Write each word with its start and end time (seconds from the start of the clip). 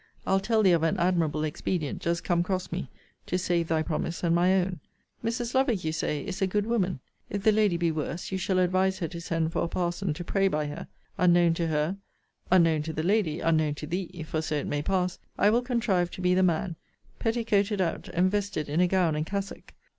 I'll 0.25 0.39
tell 0.39 0.63
thee 0.63 0.71
of 0.71 0.81
an 0.81 0.97
admirable 0.97 1.43
expedient, 1.43 2.01
just 2.01 2.23
come 2.23 2.41
cross 2.41 2.71
me, 2.71 2.89
to 3.27 3.37
save 3.37 3.67
thy 3.67 3.83
promise, 3.83 4.23
and 4.23 4.33
my 4.33 4.55
own. 4.55 4.79
Mrs. 5.23 5.53
Lovick, 5.53 5.83
you 5.83 5.91
say, 5.91 6.25
is 6.25 6.41
a 6.41 6.47
good 6.47 6.65
woman: 6.65 6.99
if 7.29 7.43
the 7.43 7.51
lady 7.51 7.77
be 7.77 7.91
worse, 7.91 8.31
you 8.31 8.39
shall 8.39 8.57
advise 8.57 8.97
her 8.97 9.07
to 9.09 9.21
send 9.21 9.51
for 9.51 9.63
a 9.63 9.67
parson 9.67 10.15
to 10.15 10.23
pray 10.23 10.47
by 10.47 10.65
her: 10.65 10.87
unknown 11.19 11.53
to 11.53 11.67
her, 11.67 11.97
unknown 12.49 12.81
to 12.81 12.93
the 12.93 13.03
lady, 13.03 13.41
unknown 13.41 13.75
to 13.75 13.85
thee, 13.85 14.23
(for 14.23 14.41
so 14.41 14.55
it 14.55 14.65
may 14.65 14.81
pass,) 14.81 15.19
I 15.37 15.51
will 15.51 15.61
contrive 15.61 16.09
to 16.13 16.21
be 16.21 16.33
the 16.33 16.41
man, 16.41 16.77
petticoated 17.19 17.79
out, 17.79 18.07
and 18.11 18.31
vested 18.31 18.69
in 18.69 18.79
a 18.79 18.87
gown 18.87 19.15
and 19.15 19.23
cassock. 19.27 19.71